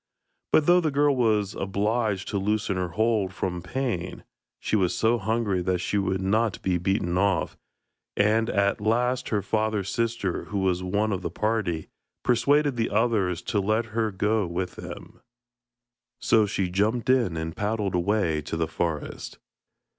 But 0.51 0.65
though 0.65 0.81
the 0.81 0.89
girl 0.89 1.15
was 1.15 1.53
obliged 1.53 2.27
to 2.29 2.39
loosen 2.39 2.75
her 2.75 2.87
hold 2.87 3.31
from 3.35 3.61
pain, 3.61 4.23
she 4.59 4.75
was 4.75 4.95
so 4.95 5.19
hungry 5.19 5.61
that 5.61 5.77
she 5.77 5.99
would 5.99 6.21
not 6.23 6.59
be 6.63 6.79
beaten 6.79 7.19
off, 7.19 7.55
and 8.17 8.49
at 8.49 8.81
last 8.81 9.29
her 9.29 9.43
father's 9.43 9.91
sister, 9.91 10.45
who 10.45 10.57
was 10.57 10.81
one 10.81 11.11
of 11.11 11.21
the 11.21 11.29
party, 11.29 11.87
persuaded 12.23 12.77
the 12.77 12.89
others 12.89 13.43
to 13.43 13.59
let 13.59 13.85
her 13.93 14.09
go 14.09 14.47
with 14.47 14.71
them. 14.75 15.21
So 16.19 16.47
she 16.47 16.67
jumped 16.71 17.07
in 17.07 17.37
and 17.37 17.55
paddled 17.55 17.93
away 17.93 18.41
to 18.41 18.57
the 18.57 18.67
forest. 18.67 19.37